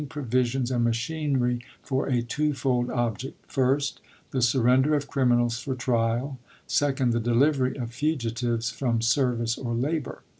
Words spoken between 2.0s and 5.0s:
a twofold object: Act first, the surrender